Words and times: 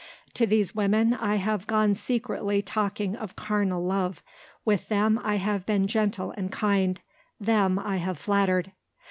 To 0.33 0.47
these 0.47 0.73
women 0.73 1.13
I 1.13 1.35
have 1.35 1.67
gone 1.67 1.93
secretly 1.93 2.63
talking 2.63 3.15
of 3.15 3.35
carnal 3.35 3.83
love. 3.85 4.23
With 4.65 4.89
them 4.89 5.19
I 5.23 5.35
have 5.35 5.63
been 5.67 5.85
gentle 5.85 6.31
and 6.31 6.51
kind; 6.51 6.99
them 7.39 7.77
I 7.77 7.97
have 7.97 8.17
flattered." 8.17 8.71